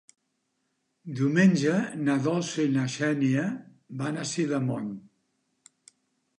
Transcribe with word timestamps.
Diumenge 1.19 1.75
na 2.07 2.15
Dolça 2.29 2.65
i 2.69 2.73
na 2.79 2.87
Xènia 2.95 3.47
van 4.03 4.21
a 4.25 4.29
Sidamon. 4.33 4.89